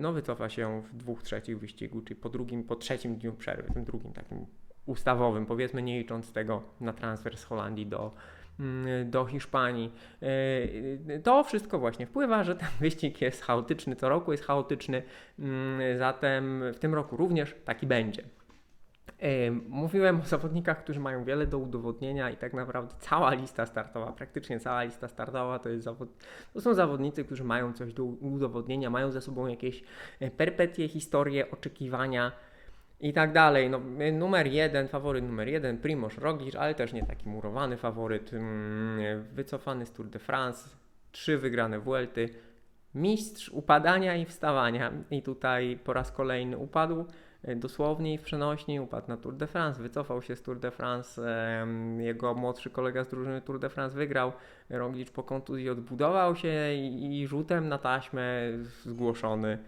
no 0.00 0.12
wycofa 0.12 0.48
się 0.48 0.82
w 0.82 0.96
dwóch 0.96 1.22
trzecich 1.22 1.58
wyścigu, 1.58 2.02
czyli 2.02 2.20
po 2.20 2.28
drugim, 2.28 2.64
po 2.64 2.76
trzecim 2.76 3.16
dniu 3.16 3.32
przerwy, 3.32 3.74
tym 3.74 3.84
drugim 3.84 4.12
takim 4.12 4.46
ustawowym, 4.86 5.46
powiedzmy 5.46 5.82
nie 5.82 5.98
licząc 5.98 6.32
tego 6.32 6.62
na 6.80 6.92
transfer 6.92 7.36
z 7.36 7.44
Holandii 7.44 7.86
do, 7.86 8.14
do 9.04 9.24
Hiszpanii. 9.24 9.92
E, 10.22 11.18
to 11.18 11.44
wszystko 11.44 11.78
właśnie 11.78 12.06
wpływa, 12.06 12.44
że 12.44 12.56
ten 12.56 12.68
wyścig 12.80 13.20
jest 13.20 13.42
chaotyczny, 13.42 13.96
co 13.96 14.08
roku 14.08 14.32
jest 14.32 14.44
chaotyczny, 14.44 15.02
mm, 15.38 15.98
zatem 15.98 16.62
w 16.74 16.78
tym 16.78 16.94
roku 16.94 17.16
również 17.16 17.54
taki 17.64 17.86
będzie. 17.86 18.22
E, 19.18 19.50
mówiłem 19.50 20.20
o 20.20 20.24
zawodnikach, 20.24 20.84
którzy 20.84 21.00
mają 21.00 21.24
wiele 21.24 21.46
do 21.46 21.58
udowodnienia 21.58 22.30
i 22.30 22.36
tak 22.36 22.54
naprawdę 22.54 22.94
cała 23.00 23.34
lista 23.34 23.66
startowa, 23.66 24.12
praktycznie 24.12 24.60
cała 24.60 24.82
lista 24.82 25.08
startowa 25.08 25.58
to, 25.58 25.68
jest 25.68 25.84
zawod... 25.84 26.08
to 26.54 26.60
są 26.60 26.74
zawodnicy, 26.74 27.24
którzy 27.24 27.44
mają 27.44 27.72
coś 27.72 27.92
do 27.92 28.04
udowodnienia, 28.04 28.90
mają 28.90 29.10
ze 29.10 29.20
sobą 29.20 29.46
jakieś 29.46 29.82
e, 30.20 30.30
perpetie, 30.30 30.88
historie, 30.88 31.50
oczekiwania, 31.50 32.32
i 33.00 33.12
tak 33.12 33.32
dalej. 33.32 33.70
No, 33.70 33.80
numer 34.12 34.46
jeden, 34.46 34.88
faworyt 34.88 35.24
numer 35.24 35.48
jeden, 35.48 35.78
Primoz 35.78 36.18
Roglic, 36.18 36.54
ale 36.54 36.74
też 36.74 36.92
nie 36.92 37.06
taki 37.06 37.28
murowany 37.28 37.76
faworyt, 37.76 38.32
mm, 38.32 39.24
wycofany 39.32 39.86
z 39.86 39.92
Tour 39.92 40.08
de 40.08 40.18
France, 40.18 40.70
trzy 41.12 41.38
wygrane 41.38 41.80
Vuelty, 41.80 42.28
mistrz 42.94 43.48
upadania 43.48 44.16
i 44.16 44.24
wstawania. 44.24 44.92
I 45.10 45.22
tutaj 45.22 45.78
po 45.84 45.92
raz 45.92 46.12
kolejny 46.12 46.58
upadł, 46.58 47.04
e, 47.42 47.56
dosłownie 47.56 48.14
i 48.14 48.18
w 48.18 48.22
przenośni 48.22 48.80
upadł 48.80 49.08
na 49.08 49.16
Tour 49.16 49.34
de 49.34 49.46
France, 49.46 49.82
wycofał 49.82 50.22
się 50.22 50.36
z 50.36 50.42
Tour 50.42 50.58
de 50.58 50.70
France, 50.70 51.22
jego 51.98 52.34
młodszy 52.34 52.70
kolega 52.70 53.04
z 53.04 53.08
drużyny 53.08 53.40
Tour 53.40 53.60
de 53.60 53.68
France 53.68 53.96
wygrał, 53.96 54.32
Roglic 54.70 55.10
po 55.10 55.22
kontuzji 55.22 55.70
odbudował 55.70 56.36
się 56.36 56.74
i, 56.74 57.20
i 57.20 57.26
rzutem 57.26 57.68
na 57.68 57.78
taśmę 57.78 58.22
zgłoszony 58.84 59.58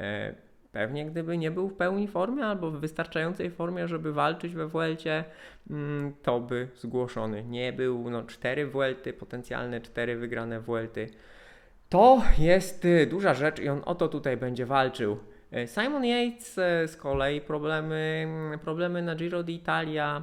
e, 0.00 0.47
Pewnie 0.72 1.06
gdyby 1.06 1.38
nie 1.38 1.50
był 1.50 1.68
w 1.68 1.74
pełni 1.74 2.08
formie 2.08 2.44
albo 2.44 2.70
w 2.70 2.80
wystarczającej 2.80 3.50
formie, 3.50 3.88
żeby 3.88 4.12
walczyć 4.12 4.54
we 4.54 4.66
Vuelcie, 4.66 5.24
mm, 5.70 6.12
to 6.22 6.40
by 6.40 6.68
zgłoszony 6.74 7.44
nie 7.44 7.72
był. 7.72 8.10
No, 8.10 8.22
cztery 8.22 8.66
Vuelty, 8.66 9.12
potencjalne 9.12 9.80
cztery 9.80 10.16
wygrane 10.16 10.60
Vuelty. 10.60 11.10
To 11.88 12.22
jest 12.38 12.84
y, 12.84 13.06
duża 13.06 13.34
rzecz 13.34 13.60
i 13.60 13.68
on 13.68 13.82
o 13.84 13.94
to 13.94 14.08
tutaj 14.08 14.36
będzie 14.36 14.66
walczył. 14.66 15.18
Y, 15.52 15.66
Simon 15.66 16.04
Yates 16.04 16.58
y, 16.58 16.88
z 16.88 16.96
kolei 16.96 17.40
problemy, 17.40 18.24
mm, 18.26 18.58
problemy 18.58 19.02
na 19.02 19.14
Giro 19.14 19.42
d'Italia, 19.42 20.22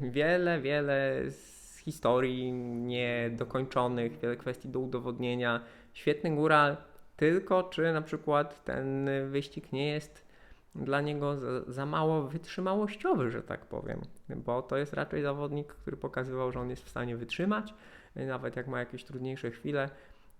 wiele, 0.00 0.60
wiele 0.60 1.30
z 1.30 1.78
historii 1.78 2.52
niedokończonych, 2.52 4.20
wiele 4.20 4.36
kwestii 4.36 4.68
do 4.68 4.80
udowodnienia. 4.80 5.60
Świetny 5.92 6.30
góral, 6.30 6.76
tylko 7.22 7.62
czy 7.62 7.92
na 7.92 8.02
przykład 8.02 8.64
ten 8.64 9.08
wyścig 9.30 9.72
nie 9.72 9.88
jest 9.88 10.26
dla 10.74 11.00
niego 11.00 11.36
za, 11.36 11.62
za, 11.66 11.86
mało 11.86 12.22
wytrzymałościowy, 12.22 13.30
że 13.30 13.42
tak 13.42 13.60
powiem, 13.66 14.00
bo 14.28 14.62
to 14.62 14.76
jest 14.76 14.92
raczej 14.92 15.22
zawodnik, 15.22 15.72
który 15.72 15.96
pokazywał, 15.96 16.52
że 16.52 16.60
on 16.60 16.70
jest 16.70 16.84
w 16.84 16.88
stanie 16.88 17.16
wytrzymać, 17.16 17.74
nawet 18.16 18.56
jak 18.56 18.66
ma 18.66 18.78
jakieś 18.78 19.04
trudniejsze 19.04 19.50
chwile. 19.50 19.90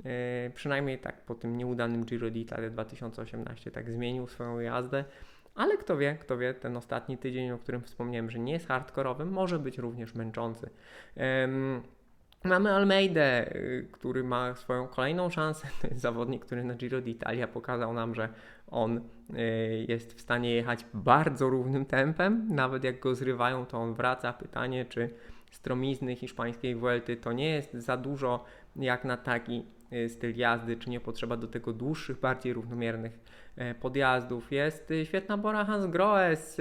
E, 0.05 0.51
przynajmniej 0.55 0.99
tak 0.99 1.21
po 1.21 1.35
tym 1.35 1.57
nieudanym 1.57 2.05
Giro 2.05 2.29
d'Italia 2.29 2.71
2018 2.71 3.71
tak 3.71 3.91
zmienił 3.91 4.27
swoją 4.27 4.61
jazdę, 4.61 5.05
ale 5.55 5.77
kto 5.77 5.97
wie, 5.97 6.17
kto 6.21 6.39
wie, 6.39 6.55
ten 6.55 6.77
ostatni 6.77 7.19
tydzień, 7.19 7.51
o 7.51 7.59
którym 7.59 7.83
wspomniałem, 7.83 8.31
że 8.31 8.39
nie 8.39 8.53
jest 8.53 8.69
hardkorowy, 8.69 9.25
może 9.25 9.59
być 9.59 9.79
również 9.79 10.15
męczący. 10.15 10.71
Mamy 12.45 12.73
Almeidę, 12.73 13.57
y, 13.57 13.89
który 13.93 14.25
ma 14.25 14.55
swoją 14.55 14.89
kolejną 14.89 15.31
szansę. 15.31 15.69
To 15.81 15.87
jest 15.87 16.01
zawodnik, 16.01 16.45
który 16.45 16.65
na 16.65 16.75
Giro 16.75 17.01
d'Italia 17.01 17.49
pokazał 17.49 17.93
nam, 17.93 18.15
że 18.15 18.29
on 18.71 18.99
y, 18.99 19.87
jest 19.89 20.15
w 20.15 20.21
stanie 20.21 20.55
jechać 20.55 20.87
bardzo 20.95 21.49
równym 21.49 21.87
tempem. 21.87 22.49
Nawet 22.51 22.85
jak 22.85 23.01
go 23.01 23.15
zrywają, 23.15 23.67
to 23.67 23.79
on 23.79 23.95
wraca. 23.95 24.33
Pytanie, 24.33 24.85
czy 24.85 25.11
stromizny 25.51 26.17
hiszpańskiej 26.17 26.77
Vuelty 26.77 27.17
to 27.17 27.33
nie 27.33 27.51
jest 27.51 27.75
za 27.75 27.97
dużo 27.97 28.45
jak 28.77 29.05
na 29.05 29.17
taki 29.17 29.67
y, 29.93 30.09
styl 30.09 30.37
jazdy, 30.37 30.77
czy 30.77 30.91
nie 30.91 31.01
potrzeba 31.01 31.37
do 31.37 31.47
tego 31.47 31.73
dłuższych, 31.73 32.21
bardziej 32.21 32.53
równomiernych 32.53 33.43
podjazdów. 33.81 34.53
Jest 34.53 34.93
świetna 35.05 35.39
pora 35.39 35.65
Hans 35.65 35.87
Grohe 35.87 36.37
z 36.37 36.61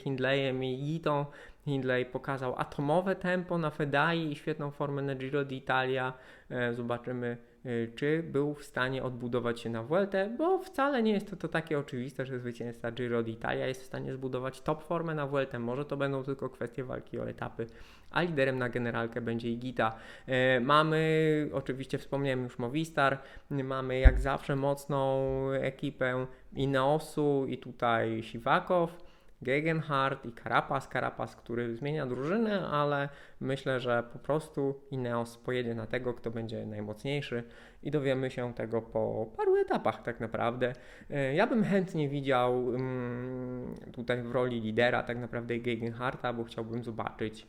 Hindleyem 0.00 0.64
i 0.64 0.78
Gitą 0.78 1.26
Hindley 1.66 2.06
pokazał 2.06 2.54
atomowe 2.56 3.16
tempo 3.16 3.58
na 3.58 3.70
Fedai 3.70 4.32
i 4.32 4.36
świetną 4.36 4.70
formę 4.70 5.02
na 5.02 5.14
Giro 5.14 5.44
d'Italia. 5.44 6.12
E, 6.50 6.74
zobaczymy, 6.74 7.36
e, 7.64 7.68
czy 7.94 8.22
był 8.22 8.54
w 8.54 8.64
stanie 8.64 9.02
odbudować 9.02 9.60
się 9.60 9.70
na 9.70 9.82
Vueltę, 9.82 10.30
bo 10.38 10.58
wcale 10.58 11.02
nie 11.02 11.12
jest 11.12 11.30
to, 11.30 11.36
to 11.36 11.48
takie 11.48 11.78
oczywiste, 11.78 12.26
że 12.26 12.38
zwycięzca 12.38 12.92
Giro 12.92 13.22
d'Italia 13.22 13.66
jest 13.66 13.82
w 13.82 13.86
stanie 13.86 14.12
zbudować 14.12 14.60
top 14.60 14.84
formę 14.84 15.14
na 15.14 15.26
Vueltę. 15.26 15.58
Może 15.58 15.84
to 15.84 15.96
będą 15.96 16.24
tylko 16.24 16.48
kwestie 16.48 16.84
walki 16.84 17.18
o 17.18 17.28
etapy, 17.28 17.66
a 18.10 18.22
liderem 18.22 18.58
na 18.58 18.68
generalkę 18.68 19.20
będzie 19.20 19.50
Igita. 19.50 19.96
E, 20.26 20.60
mamy, 20.60 21.50
oczywiście 21.52 21.98
wspomniałem 21.98 22.44
już 22.44 22.58
Movistar, 22.58 23.18
mamy 23.50 23.98
jak 23.98 24.20
zawsze 24.20 24.56
mocną 24.56 25.26
ekipę 25.50 26.26
Ineosu 26.52 27.46
i 27.48 27.58
tutaj 27.58 28.22
Siwakow. 28.22 29.05
Gegenhardt 29.42 30.24
i 30.24 30.32
Carapaz. 30.32 30.88
Carapaz, 30.88 31.36
który 31.36 31.76
zmienia 31.76 32.06
drużynę, 32.06 32.68
ale 32.68 33.08
myślę, 33.40 33.80
że 33.80 34.02
po 34.12 34.18
prostu 34.18 34.80
Ineos 34.90 35.36
pojedzie 35.36 35.74
na 35.74 35.86
tego, 35.86 36.14
kto 36.14 36.30
będzie 36.30 36.66
najmocniejszy 36.66 37.42
i 37.82 37.90
dowiemy 37.90 38.30
się 38.30 38.54
tego 38.54 38.82
po 38.82 39.32
paru 39.36 39.56
etapach 39.56 40.02
tak 40.02 40.20
naprawdę. 40.20 40.72
E, 41.10 41.34
ja 41.34 41.46
bym 41.46 41.64
chętnie 41.64 42.08
widział 42.08 42.74
mm, 42.74 43.74
tutaj 43.92 44.22
w 44.22 44.30
roli 44.30 44.60
lidera 44.60 45.02
tak 45.02 45.18
naprawdę 45.18 45.58
Gegenharta, 45.58 46.32
bo 46.32 46.44
chciałbym 46.44 46.84
zobaczyć 46.84 47.46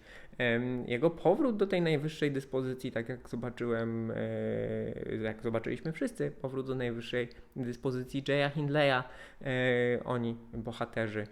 jego 0.88 1.10
powrót 1.10 1.58
do 1.58 1.68
tej 1.68 1.82
najwyższej 1.82 2.32
dyspozycji, 2.32 2.92
tak 2.92 3.10
jak 3.10 3.30
zobaczyłem, 3.30 4.12
e, 4.12 5.16
jak 5.16 5.42
zobaczyliśmy 5.42 5.92
wszyscy, 5.92 6.32
powrót 6.32 6.68
do 6.68 6.76
najwyższej 6.76 7.30
dyspozycji 7.56 8.24
Jaya 8.28 8.50
Hindleya. 8.50 9.04
E, 9.42 10.04
oni, 10.04 10.38
bohaterzy 10.54 11.28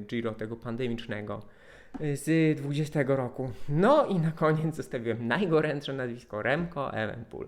Giro 0.00 0.32
tego 0.32 0.56
pandemicznego 0.56 1.42
e, 2.00 2.16
z 2.16 2.56
20 2.58 3.00
roku. 3.06 3.50
No 3.68 4.06
i 4.06 4.14
na 4.14 4.30
koniec 4.30 4.76
zostawiłem 4.76 5.26
najgorętsze 5.26 5.92
nazwisko 5.92 6.42
Remco 6.42 6.94
Evenpool. 6.94 7.46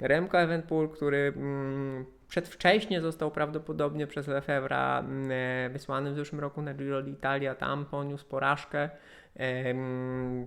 Remco 0.00 0.40
Evenpool, 0.40 0.88
który 0.88 1.32
mm, 1.36 2.04
przedwcześnie 2.28 3.00
został 3.00 3.30
prawdopodobnie 3.30 4.06
przez 4.06 4.28
Lefebvre'a 4.28 4.98
mm, 4.98 5.30
e, 5.30 5.70
wysłany 5.70 6.12
w 6.12 6.16
zeszłym 6.16 6.40
roku 6.40 6.62
na 6.62 6.74
Giro 6.74 7.02
d'Italia, 7.02 7.54
tam 7.54 7.84
poniósł 7.84 8.26
porażkę, 8.26 8.90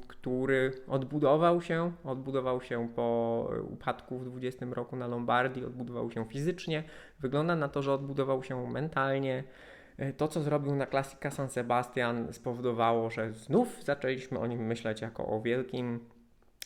który 0.07 0.71
odbudował 0.87 1.61
się, 1.61 1.91
odbudował 2.03 2.61
się 2.61 2.89
po 2.95 3.49
upadku 3.69 4.19
w 4.19 4.25
20 4.25 4.65
roku 4.71 4.95
na 4.95 5.07
Lombardii, 5.07 5.65
odbudował 5.65 6.11
się 6.11 6.25
fizycznie, 6.25 6.83
wygląda 7.19 7.55
na 7.55 7.69
to, 7.69 7.81
że 7.81 7.93
odbudował 7.93 8.43
się 8.43 8.67
mentalnie, 8.71 9.37
e, 9.37 9.74
to, 10.17 10.27
co 10.27 10.41
zrobił 10.41 10.75
na 10.75 10.85
Classica 10.85 11.31
San 11.31 11.49
Sebastian, 11.49 12.33
spowodowało, 12.33 13.09
że 13.09 13.33
znów 13.33 13.83
zaczęliśmy 13.83 14.39
o 14.39 14.47
nim 14.47 14.65
myśleć 14.65 15.01
jako 15.01 15.27
o 15.27 15.41
wielkim 15.41 15.99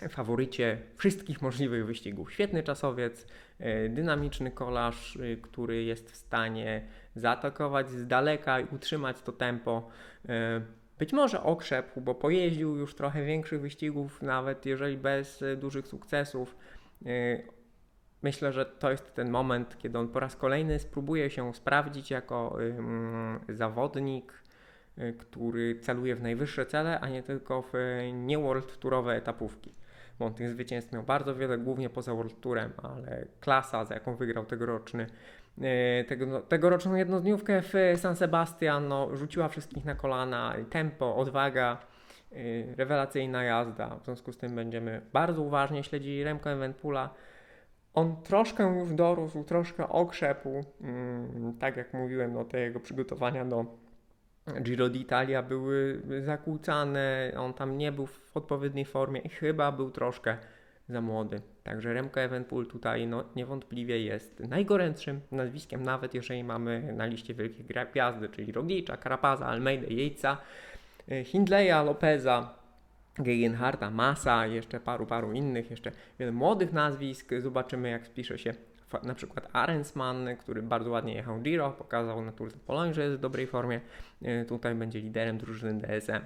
faworycie 0.09 0.77
wszystkich 0.95 1.41
możliwych 1.41 1.85
wyścigów. 1.85 2.33
Świetny 2.33 2.63
czasowiec, 2.63 3.27
e, 3.59 3.89
dynamiczny 3.89 4.51
kolarz, 4.51 5.17
e, 5.17 5.35
który 5.35 5.83
jest 5.83 6.11
w 6.11 6.15
stanie 6.15 6.81
zaatakować 7.15 7.89
z 7.89 8.07
daleka 8.07 8.59
i 8.59 8.65
utrzymać 8.75 9.21
to 9.21 9.31
tempo. 9.31 9.89
Być 10.99 11.13
może 11.13 11.43
okrzepł, 11.43 12.01
bo 12.01 12.15
pojeździł 12.15 12.75
już 12.75 12.95
trochę 12.95 13.25
większych 13.25 13.61
wyścigów, 13.61 14.21
nawet 14.21 14.65
jeżeli 14.65 14.97
bez 14.97 15.43
dużych 15.57 15.87
sukcesów. 15.87 16.55
Myślę, 18.21 18.51
że 18.53 18.65
to 18.65 18.91
jest 18.91 19.15
ten 19.15 19.29
moment, 19.29 19.77
kiedy 19.77 19.97
on 19.97 20.07
po 20.07 20.19
raz 20.19 20.35
kolejny 20.35 20.79
spróbuje 20.79 21.29
się 21.29 21.53
sprawdzić 21.53 22.11
jako 22.11 22.57
zawodnik, 23.49 24.33
y, 24.97 25.13
który 25.19 25.79
celuje 25.79 26.15
w 26.15 26.21
najwyższe 26.21 26.65
cele, 26.65 26.99
a 26.99 27.09
nie 27.09 27.23
tylko 27.23 27.61
w 27.61 27.73
nie 28.13 28.39
World 28.39 28.79
Tourowe 28.79 29.15
etapówki. 29.15 29.73
Bo 30.19 30.25
on 30.25 30.33
tych 30.33 30.49
zwycięstw 30.49 30.93
miał 30.93 31.03
bardzo 31.03 31.35
wiele, 31.35 31.57
głównie 31.57 31.89
poza 31.89 32.13
World 32.13 32.41
Tourem, 32.41 32.71
ale 32.83 33.25
klasa, 33.39 33.85
za 33.85 33.93
jaką 33.93 34.15
wygrał 34.15 34.45
tegoroczny, 34.45 35.07
y, 35.57 36.05
tego, 36.07 36.25
no, 36.25 36.41
tegoroczną 36.41 36.95
jednodniówkę 36.95 37.61
w 37.61 37.73
San 37.95 38.15
Sebastian, 38.15 38.87
no, 38.87 39.15
rzuciła 39.15 39.47
wszystkich 39.49 39.85
na 39.85 39.95
kolana, 39.95 40.55
tempo, 40.69 41.15
odwaga, 41.15 41.77
y, 42.31 42.73
rewelacyjna 42.77 43.43
jazda. 43.43 43.95
W 43.95 44.05
związku 44.05 44.31
z 44.33 44.37
tym 44.37 44.55
będziemy 44.55 45.01
bardzo 45.13 45.41
uważnie 45.41 45.83
śledzili 45.83 46.23
Remco 46.23 46.49
Evenpula 46.51 47.09
on 47.93 48.15
troszkę 48.23 48.79
już 48.79 48.93
dorósł, 48.93 49.43
troszkę 49.43 49.89
okrzepł. 49.89 50.63
Mm, 50.81 51.53
tak 51.59 51.77
jak 51.77 51.93
mówiłem, 51.93 52.33
no, 52.33 52.45
te 52.45 52.59
jego 52.59 52.79
przygotowania 52.79 53.45
do 53.45 53.65
Giro 54.61 54.89
d'Italia 54.89 55.43
były 55.43 56.01
zakłócane, 56.21 57.31
on 57.37 57.53
tam 57.53 57.77
nie 57.77 57.91
był 57.91 58.05
w 58.05 58.37
odpowiedniej 58.37 58.85
formie 58.85 59.19
i 59.19 59.29
chyba 59.29 59.71
był 59.71 59.91
troszkę 59.91 60.37
za 60.89 61.01
młody. 61.01 61.41
Także 61.63 61.93
Remco 61.93 62.21
Evenpool 62.21 62.67
tutaj 62.67 63.07
no, 63.07 63.23
niewątpliwie 63.35 64.03
jest 64.03 64.39
najgorętszym 64.39 65.21
nazwiskiem, 65.31 65.83
nawet 65.83 66.13
jeżeli 66.13 66.43
mamy 66.43 66.93
na 66.93 67.05
liście 67.05 67.33
wielkich 67.33 67.65
gwiazdy, 67.91 68.29
czyli 68.29 68.51
Roglicza, 68.51 68.97
Karapaza, 68.97 69.45
Almeida, 69.45 69.87
Jejca, 69.89 70.37
Hindleya, 71.25 71.85
Lopeza, 71.85 72.58
Gegenharta, 73.19 73.91
Massa, 73.91 74.45
jeszcze 74.45 74.79
paru, 74.79 75.05
paru 75.05 75.33
innych, 75.33 75.69
jeszcze 75.69 75.91
wiele 76.19 76.31
młodych 76.31 76.73
nazwisk. 76.73 77.29
Zobaczymy, 77.39 77.89
jak 77.89 78.05
spisze 78.05 78.37
się 78.37 78.53
na 79.03 79.13
przykład 79.13 79.49
Arensman, 79.53 80.29
który 80.39 80.61
bardzo 80.61 80.89
ładnie 80.89 81.13
jechał 81.13 81.39
Giro, 81.39 81.71
pokazał 81.71 82.21
na 82.21 82.31
Tour 82.31 82.51
de 82.51 82.59
Pologne, 82.59 82.93
że 82.93 83.03
jest 83.03 83.15
w 83.15 83.19
dobrej 83.19 83.47
formie. 83.47 83.81
E, 84.21 84.45
tutaj 84.45 84.75
będzie 84.75 84.99
liderem 84.99 85.37
drużyny 85.37 85.81
DSM. 85.81 86.21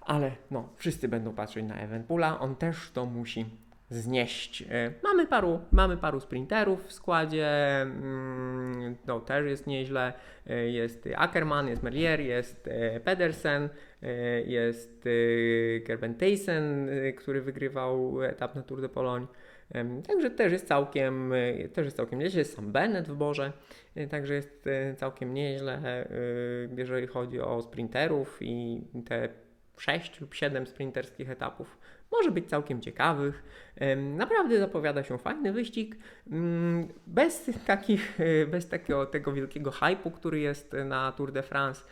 Ale 0.00 0.32
no, 0.50 0.68
wszyscy 0.76 1.08
będą 1.08 1.34
patrzeć 1.34 1.64
na 1.64 1.74
Evenpoola, 1.74 2.40
on 2.40 2.56
też 2.56 2.90
to 2.90 3.06
musi 3.06 3.46
znieść. 3.90 4.62
E, 4.62 4.92
mamy 5.02 5.26
paru, 5.26 5.60
mamy 5.72 5.96
paru 5.96 6.20
sprinterów 6.20 6.86
w 6.86 6.92
składzie, 6.92 7.80
mm, 7.82 8.96
no 9.06 9.20
też 9.20 9.46
jest 9.46 9.66
nieźle. 9.66 10.12
E, 10.46 10.68
jest 10.68 11.08
Ackerman, 11.16 11.68
jest 11.68 11.82
Merlier, 11.82 12.20
jest 12.20 12.70
Pedersen, 13.04 13.68
E, 14.02 14.42
jest 14.42 15.08
Gerben 15.86 16.14
Theissen, 16.14 16.88
e, 16.88 17.12
który 17.12 17.42
wygrywał 17.42 18.22
etap 18.22 18.54
na 18.54 18.62
Tour 18.62 18.80
de 18.80 18.88
Pologne. 18.88 19.26
Także 20.06 20.30
też 20.30 20.52
jest 20.52 20.68
całkiem, 20.68 21.32
też 21.72 21.84
jest 21.84 21.96
całkiem 21.96 22.18
nieźle. 22.18 22.38
Jest 22.38 22.54
sam 22.54 22.72
Bennett 22.72 23.08
w 23.08 23.14
Borze, 23.14 23.52
także 24.10 24.34
jest 24.34 24.68
całkiem 24.96 25.34
nieźle, 25.34 26.06
jeżeli 26.76 27.06
chodzi 27.06 27.40
o 27.40 27.62
sprinterów 27.62 28.38
i 28.40 28.82
te 29.06 29.28
6 29.78 30.20
lub 30.20 30.34
7 30.34 30.66
sprinterskich 30.66 31.30
etapów 31.30 31.78
może 32.12 32.30
być 32.30 32.48
całkiem 32.48 32.80
ciekawych. 32.80 33.42
Naprawdę 33.96 34.58
zapowiada 34.58 35.02
się 35.02 35.18
fajny 35.18 35.52
wyścig, 35.52 35.96
mm, 36.30 36.88
bez 37.06 37.50
takich, 37.66 38.18
bez 38.50 38.68
takiego 38.68 39.06
tego 39.06 39.32
wielkiego 39.32 39.70
hypu, 39.70 40.10
który 40.10 40.40
jest 40.40 40.72
na 40.84 41.12
Tour 41.12 41.32
de 41.32 41.42
France 41.42 41.82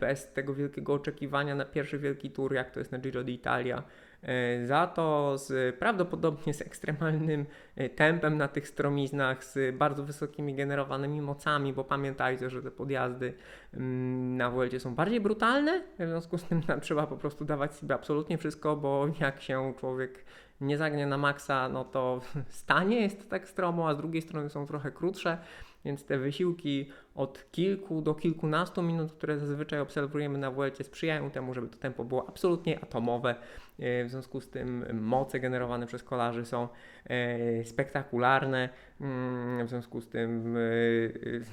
bez 0.00 0.32
tego 0.32 0.54
wielkiego 0.54 0.94
oczekiwania 0.94 1.54
na 1.54 1.64
pierwszy 1.64 1.98
wielki 1.98 2.30
tour, 2.30 2.54
jak 2.54 2.70
to 2.70 2.80
jest 2.80 2.92
na 2.92 2.98
Giro 2.98 3.24
d'Italia. 3.24 3.82
E, 4.22 4.66
za 4.66 4.86
to 4.86 5.38
z 5.38 5.76
prawdopodobnie 5.76 6.54
z 6.54 6.62
ekstremalnym 6.62 7.46
e, 7.76 7.88
tempem 7.88 8.36
na 8.36 8.48
tych 8.48 8.68
stromiznach, 8.68 9.44
z 9.44 9.76
bardzo 9.76 10.04
wysokimi 10.04 10.54
generowanymi 10.54 11.20
mocami, 11.20 11.72
bo 11.72 11.84
pamiętajcie, 11.84 12.50
że 12.50 12.62
te 12.62 12.70
podjazdy 12.70 13.34
mm, 13.74 14.36
na 14.36 14.50
Vuelcie 14.50 14.80
są 14.80 14.94
bardziej 14.94 15.20
brutalne, 15.20 15.82
w 15.98 16.08
związku 16.08 16.38
z 16.38 16.44
tym 16.44 16.62
trzeba 16.80 17.06
po 17.06 17.16
prostu 17.16 17.44
dawać 17.44 17.74
sobie 17.74 17.94
absolutnie 17.94 18.38
wszystko, 18.38 18.76
bo 18.76 19.08
jak 19.20 19.42
się 19.42 19.74
człowiek 19.80 20.24
nie 20.60 20.78
zagnie 20.78 21.06
na 21.06 21.18
maksa, 21.18 21.68
no 21.68 21.84
to 21.84 22.20
stanie 22.48 23.00
jest 23.00 23.30
tak 23.30 23.48
stromo, 23.48 23.88
a 23.88 23.94
z 23.94 23.96
drugiej 23.96 24.22
strony 24.22 24.48
są 24.48 24.66
trochę 24.66 24.92
krótsze, 24.92 25.38
więc 25.84 26.04
te 26.04 26.18
wysiłki 26.18 26.88
od 27.18 27.50
kilku 27.50 28.02
do 28.02 28.14
kilkunastu 28.14 28.82
minut, 28.82 29.12
które 29.12 29.38
zazwyczaj 29.38 29.80
obserwujemy 29.80 30.38
na 30.38 30.50
WLC, 30.50 30.86
sprzyjają 30.86 31.30
temu, 31.30 31.54
żeby 31.54 31.68
to 31.68 31.78
tempo 31.78 32.04
było 32.04 32.28
absolutnie 32.28 32.80
atomowe. 32.80 33.34
E, 33.78 34.04
w 34.04 34.10
związku 34.10 34.40
z 34.40 34.50
tym 34.50 35.00
moce 35.00 35.40
generowane 35.40 35.86
przez 35.86 36.02
kolarzy 36.02 36.44
są 36.44 36.68
e, 37.04 37.64
spektakularne. 37.64 38.68
Mm, 39.00 39.66
w 39.66 39.68
związku 39.68 40.00
z 40.00 40.08
tym 40.08 40.56
e, 40.56 40.60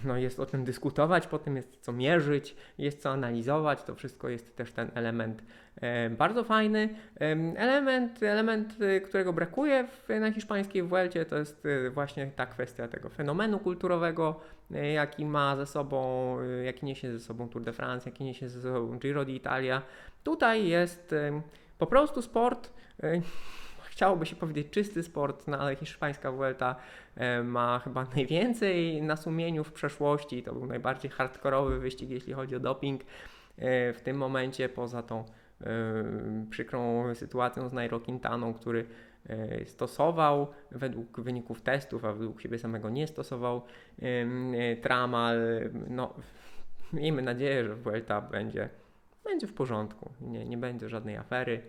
no 0.05 0.17
jest 0.17 0.39
o 0.39 0.45
czym 0.45 0.63
dyskutować, 0.63 1.27
potem 1.27 1.55
jest 1.55 1.77
co 1.81 1.93
mierzyć, 1.93 2.55
jest 2.77 3.01
co 3.01 3.09
analizować. 3.09 3.83
To 3.83 3.95
wszystko 3.95 4.29
jest 4.29 4.55
też 4.55 4.71
ten 4.71 4.91
element 4.93 5.43
bardzo 6.17 6.43
fajny. 6.43 6.89
Element, 7.55 8.23
element 8.23 8.77
którego 9.05 9.33
brakuje 9.33 9.87
na 10.19 10.31
hiszpańskiej 10.31 10.83
Vuelcie, 10.83 11.25
to 11.25 11.37
jest 11.37 11.67
właśnie 11.91 12.31
ta 12.35 12.45
kwestia 12.45 12.87
tego 12.87 13.09
fenomenu 13.09 13.59
kulturowego, 13.59 14.39
jaki 14.93 15.25
ma 15.25 15.54
ze 15.55 15.65
sobą, 15.65 16.37
jaki 16.63 16.85
niesie 16.85 17.11
ze 17.11 17.19
sobą 17.19 17.49
Tour 17.49 17.63
de 17.63 17.73
France, 17.73 18.09
jaki 18.09 18.23
niesie 18.23 18.49
ze 18.49 18.61
sobą 18.61 18.99
Giro 18.99 19.25
d'Italia. 19.25 19.81
Tutaj 20.23 20.67
jest 20.67 21.15
po 21.77 21.87
prostu 21.87 22.21
sport. 22.21 22.73
Chciałoby 23.91 24.25
się 24.25 24.35
powiedzieć 24.35 24.67
czysty 24.69 25.03
sport, 25.03 25.47
no 25.47 25.57
ale 25.57 25.75
hiszpańska 25.75 26.31
Vuelta 26.31 26.75
ma 27.43 27.79
chyba 27.83 28.05
najwięcej 28.15 29.01
na 29.01 29.15
sumieniu 29.15 29.63
w 29.63 29.73
przeszłości. 29.73 30.43
To 30.43 30.53
był 30.53 30.65
najbardziej 30.65 31.11
hardkorowy 31.11 31.79
wyścig, 31.79 32.09
jeśli 32.09 32.33
chodzi 32.33 32.55
o 32.55 32.59
doping. 32.59 33.01
W 33.93 33.99
tym 34.03 34.17
momencie, 34.17 34.69
poza 34.69 35.03
tą 35.03 35.25
przykrą 36.49 37.15
sytuacją 37.15 37.69
z 37.69 37.73
Nairo 37.73 37.99
Quintaną, 37.99 38.53
który 38.53 38.85
E, 38.85 39.14
stosował 39.65 40.47
według 40.71 41.21
wyników 41.21 41.61
testów, 41.61 42.05
a 42.05 42.13
według 42.13 42.41
siebie 42.41 42.59
samego 42.59 42.89
nie 42.89 43.07
stosował 43.07 43.61
e, 44.01 44.75
tramal. 44.75 45.39
No, 45.89 46.13
miejmy 46.93 47.21
nadzieję, 47.21 47.65
że 47.65 47.75
Vuelta 47.75 48.21
będzie, 48.21 48.69
będzie 49.23 49.47
w 49.47 49.53
porządku, 49.53 50.11
nie, 50.21 50.45
nie 50.45 50.57
będzie 50.57 50.89
żadnej 50.89 51.17
afery, 51.17 51.61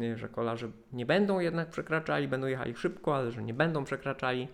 e, 0.00 0.16
że 0.16 0.28
kolarze 0.28 0.68
nie 0.92 1.06
będą 1.06 1.40
jednak 1.40 1.68
przekraczali, 1.68 2.28
będą 2.28 2.46
jechali 2.46 2.76
szybko, 2.76 3.16
ale 3.16 3.32
że 3.32 3.42
nie 3.42 3.54
będą 3.54 3.84
przekraczali 3.84 4.48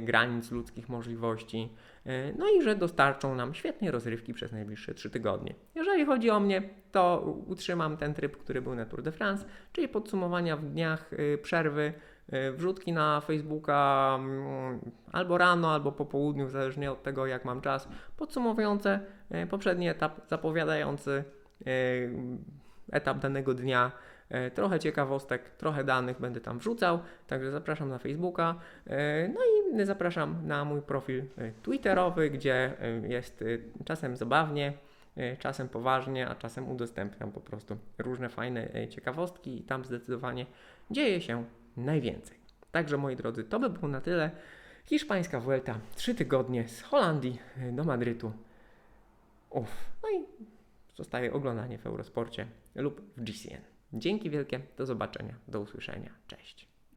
granic 0.00 0.50
ludzkich 0.50 0.88
możliwości. 0.88 1.68
E, 2.06 2.32
no 2.32 2.46
i 2.48 2.62
że 2.62 2.76
dostarczą 2.76 3.34
nam 3.34 3.54
świetnej 3.54 3.90
rozrywki 3.90 4.34
przez 4.34 4.52
najbliższe 4.52 4.94
3 4.94 5.10
tygodnie. 5.10 5.54
Jeżeli 5.74 6.06
chodzi 6.06 6.30
o 6.30 6.40
mnie, 6.40 6.62
to 6.92 7.34
utrzymam 7.46 7.96
ten 7.96 8.14
tryb, 8.14 8.36
który 8.36 8.62
był 8.62 8.74
na 8.74 8.86
Tour 8.86 9.02
de 9.02 9.12
France, 9.12 9.44
czyli 9.72 9.88
podsumowania 9.88 10.56
w 10.56 10.64
dniach 10.64 11.12
y, 11.12 11.38
przerwy, 11.42 11.92
y, 12.32 12.52
wrzutki 12.52 12.92
na 12.92 13.20
Facebooka 13.20 14.16
mm, 14.20 14.80
albo 15.12 15.38
rano, 15.38 15.70
albo 15.70 15.92
po 15.92 16.06
południu, 16.06 16.48
zależnie 16.48 16.92
od 16.92 17.02
tego, 17.02 17.26
jak 17.26 17.44
mam 17.44 17.60
czas, 17.60 17.88
podsumowujące 18.16 19.00
poprzedni 19.50 19.88
etap, 19.88 20.20
zapowiadający 20.28 21.24
etap 22.92 23.18
danego 23.18 23.54
dnia 23.54 23.92
E, 23.92 24.13
trochę 24.54 24.78
ciekawostek, 24.78 25.50
trochę 25.50 25.84
danych 25.84 26.20
będę 26.20 26.40
tam 26.40 26.58
wrzucał, 26.58 26.98
także 27.26 27.50
zapraszam 27.50 27.88
na 27.88 27.98
Facebooka. 27.98 28.54
E, 28.86 29.28
no 29.28 29.40
i 29.44 29.86
zapraszam 29.86 30.46
na 30.46 30.64
mój 30.64 30.82
profil 30.82 31.24
e, 31.38 31.52
Twitterowy, 31.62 32.30
gdzie 32.30 32.72
jest 33.08 33.44
czasem 33.84 34.16
zabawnie, 34.16 34.72
czasem 35.38 35.68
poważnie, 35.68 36.28
a 36.28 36.34
czasem 36.34 36.68
udostępniam 36.68 37.32
po 37.32 37.40
prostu 37.40 37.76
różne 37.98 38.28
fajne 38.28 38.88
ciekawostki 38.88 39.60
i 39.60 39.62
tam 39.62 39.84
zdecydowanie 39.84 40.46
dzieje 40.90 41.20
się 41.20 41.44
najwięcej. 41.76 42.36
Także 42.72 42.96
moi 42.96 43.16
drodzy, 43.16 43.44
to 43.44 43.60
by 43.60 43.70
było 43.70 43.88
na 43.88 44.00
tyle. 44.00 44.30
Hiszpańska 44.86 45.40
Vuelta, 45.40 45.78
3 45.94 46.14
tygodnie 46.14 46.68
z 46.68 46.82
Holandii 46.82 47.38
do 47.72 47.84
Madrytu. 47.84 48.32
Uff, 49.50 49.70
no 50.02 50.08
i 50.10 50.24
zostaje 50.94 51.32
oglądanie 51.32 51.78
w 51.78 51.86
Eurosporcie 51.86 52.46
lub 52.74 53.00
w 53.16 53.22
GCN. 53.22 53.73
Dzięki 53.94 54.30
wielkie, 54.30 54.60
do 54.76 54.86
zobaczenia, 54.86 55.34
do 55.48 55.60
usłyszenia, 55.60 56.10
cześć. 56.26 56.73